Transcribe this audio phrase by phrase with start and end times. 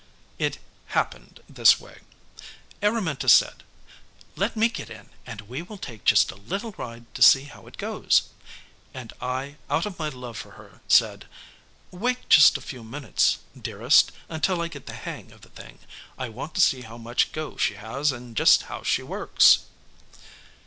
[0.39, 0.57] It
[0.97, 1.99] happened this way.
[2.81, 3.61] Araminta said,
[4.35, 7.67] "Let me get in, and we will take just a little ride to see how
[7.67, 8.23] it goes,"
[8.95, 11.27] and I out of my love for her said,
[11.91, 15.77] "Wait just a few minutes, dearest, until I get the hang of the thing.
[16.17, 19.59] I want to see how much go she has and just how she works."